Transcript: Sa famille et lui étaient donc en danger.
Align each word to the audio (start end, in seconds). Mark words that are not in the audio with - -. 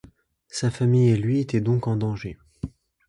Sa 0.47 0.71
famille 0.71 1.11
et 1.11 1.15
lui 1.15 1.39
étaient 1.41 1.61
donc 1.61 1.85
en 1.85 1.95
danger. 1.95 2.35